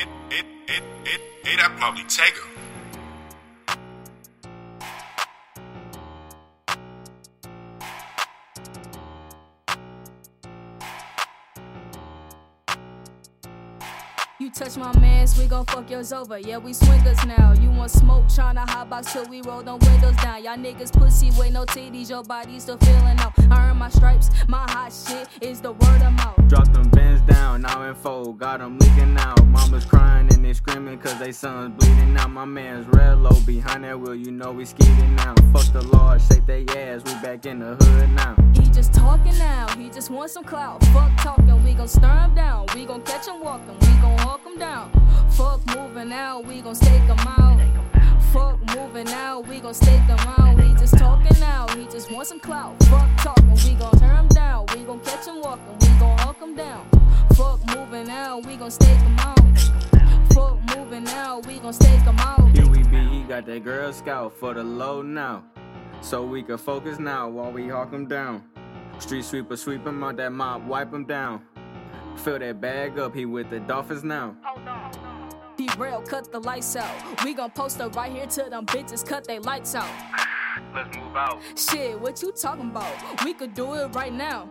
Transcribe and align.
It, 0.00 0.08
it, 0.30 0.46
it 1.04 1.56
that 1.58 1.78
Moby 1.78 2.00
Tego. 2.04 2.46
You 14.38 14.50
touch 14.50 14.78
my 14.78 14.98
mans, 14.98 15.36
we 15.38 15.46
gon' 15.46 15.66
fuck 15.66 15.90
yours 15.90 16.14
over. 16.14 16.38
Yeah, 16.38 16.56
we 16.56 16.72
swingers 16.72 17.26
now. 17.26 17.52
You 17.60 17.70
want 17.70 17.90
hotbox 18.90 19.12
till 19.12 19.26
we 19.28 19.40
roll 19.42 19.62
them 19.62 19.78
windows 19.80 20.16
down. 20.16 20.42
Y'all 20.42 20.56
niggas 20.56 20.92
pussy 20.92 21.30
with 21.38 21.52
no 21.52 21.64
titties, 21.64 22.10
your 22.10 22.22
body 22.22 22.58
still 22.60 22.76
feeling 22.78 23.18
out. 23.18 23.32
I 23.50 23.70
earn 23.70 23.76
my 23.76 23.88
stripes, 23.88 24.30
my 24.48 24.70
hot 24.70 24.92
shit 24.92 25.28
is 25.40 25.60
the 25.60 25.72
word 25.72 26.02
of 26.02 26.12
mouth. 26.12 26.48
Drop 26.48 26.72
them 26.72 26.88
bends 26.90 27.22
down, 27.22 27.62
now 27.62 27.88
in 27.88 27.94
fold, 27.94 28.38
got 28.38 28.58
them 28.58 28.78
leaking 28.78 29.16
out. 29.18 29.44
Mama's 29.46 29.84
crying 29.84 30.32
and 30.32 30.44
they 30.44 30.52
screaming 30.52 30.98
cause 30.98 31.18
they 31.18 31.32
sons 31.32 31.74
bleeding 31.78 32.16
out. 32.16 32.30
My 32.30 32.44
man's 32.44 32.86
red 32.88 33.18
low 33.18 33.38
behind 33.46 33.84
that 33.84 33.98
wheel, 33.98 34.14
you 34.14 34.30
know 34.30 34.52
we 34.52 34.64
skeeting 34.64 35.14
now. 35.16 35.34
Fuck 35.52 35.72
the 35.72 35.82
law, 35.82 36.18
shake 36.18 36.46
they 36.46 36.64
ass, 36.66 37.02
we 37.04 37.12
back 37.22 37.46
in 37.46 37.60
the 37.60 37.76
hood 37.76 38.10
now. 38.10 38.34
He 38.54 38.62
just 38.70 38.92
talking 38.92 39.36
now, 39.38 39.68
he 39.76 39.88
just 39.90 40.10
wants 40.10 40.34
some 40.34 40.44
clout. 40.44 40.84
Fuck 40.86 41.16
talking, 41.18 41.64
we 41.64 41.74
gon' 41.74 41.88
stir 41.88 42.08
him 42.08 42.34
down. 42.34 42.66
We 42.74 42.84
gon' 42.84 43.02
catch 43.02 43.26
him 43.26 43.40
walking, 43.42 43.78
we 43.80 44.00
gon' 44.00 44.18
hawk 44.18 44.44
him 44.44 44.58
down. 44.58 44.90
Fuck 45.30 45.60
moving 45.76 46.12
out, 46.12 46.44
we 46.44 46.60
gon' 46.60 46.74
stake 46.74 47.02
him 47.02 47.18
out. 47.18 47.50
Gon' 49.70 49.74
stake 49.74 50.00
him 50.00 50.18
out. 50.18 50.60
He 50.60 50.74
just 50.74 50.98
talking 50.98 51.38
now, 51.38 51.66
he 51.76 51.84
just 51.84 52.10
want 52.10 52.26
some 52.26 52.40
clout. 52.40 52.76
Fuck 52.84 53.08
talking, 53.18 53.50
we 53.50 53.74
gon' 53.74 53.96
turn 53.98 54.16
him 54.16 54.28
down. 54.28 54.66
We 54.74 54.82
gon' 54.82 55.00
catch 55.00 55.26
him 55.26 55.40
walking, 55.40 55.78
we 55.80 55.86
gon' 56.00 56.18
hawk 56.18 56.40
him 56.40 56.56
down. 56.56 56.88
Fuck 57.34 57.60
moving 57.76 58.10
out, 58.10 58.44
we 58.46 58.56
gon' 58.56 58.70
stake 58.70 58.98
him 58.98 59.16
out. 59.20 59.38
Fuck 60.34 60.58
moving 60.76 61.06
out, 61.08 61.46
we 61.46 61.60
gon' 61.60 61.72
stake 61.72 62.00
him 62.00 62.18
out. 62.18 62.48
Here 62.56 62.66
we 62.66 62.82
be, 62.82 63.08
he 63.10 63.22
got 63.22 63.46
that 63.46 63.62
Girl 63.62 63.92
Scout 63.92 64.32
for 64.32 64.54
the 64.54 64.64
low 64.64 65.02
now. 65.02 65.44
So 66.00 66.24
we 66.24 66.42
can 66.42 66.58
focus 66.58 66.98
now 66.98 67.28
while 67.28 67.52
we 67.52 67.68
hawk 67.68 67.92
him 67.92 68.06
down. 68.06 68.42
Street 68.98 69.24
sweeper, 69.24 69.56
sweep 69.56 69.86
him 69.86 70.02
out 70.02 70.16
that 70.16 70.32
mop, 70.32 70.62
wipe 70.64 70.92
him 70.92 71.04
down. 71.04 71.42
Fill 72.16 72.40
that 72.40 72.60
bag 72.60 72.98
up, 72.98 73.14
he 73.14 73.24
with 73.24 73.50
the 73.50 73.60
Dolphins 73.60 74.02
now. 74.02 74.34
Derail, 75.60 76.00
cut 76.00 76.32
the 76.32 76.40
lights 76.40 76.74
out. 76.74 77.24
We 77.24 77.34
gon' 77.34 77.50
post 77.50 77.80
up 77.80 77.94
right 77.94 78.10
here 78.10 78.26
till 78.26 78.48
them 78.48 78.64
bitches 78.64 79.06
cut 79.06 79.26
they 79.26 79.38
lights 79.38 79.74
out. 79.74 79.90
Let's 80.74 80.96
move 80.96 81.14
out. 81.14 81.38
Shit, 81.54 82.00
what 82.00 82.22
you 82.22 82.32
talking 82.32 82.70
about? 82.70 83.24
We 83.24 83.34
could 83.34 83.52
do 83.52 83.74
it 83.74 83.94
right 83.94 84.12
now. 84.12 84.48